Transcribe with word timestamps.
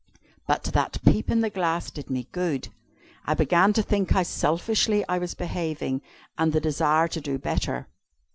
But 0.47 0.63
that 0.63 0.97
peep 1.05 1.29
in 1.29 1.41
the 1.41 1.51
glass 1.51 1.91
did 1.91 2.09
me 2.09 2.27
good. 2.31 2.69
I 3.25 3.35
began 3.35 3.71
to 3.73 3.83
think 3.83 4.09
how 4.09 4.23
selfishly 4.23 5.05
I 5.07 5.19
was 5.19 5.35
behaving, 5.35 6.01
and 6.39 6.51
to 6.53 6.59
desire 6.59 7.07
to 7.09 7.21
do 7.21 7.37
better. 7.37 7.87